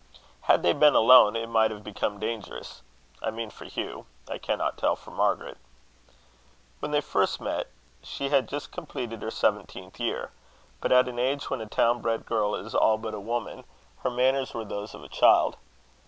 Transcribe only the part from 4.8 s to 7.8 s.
for Margaret. When they first met,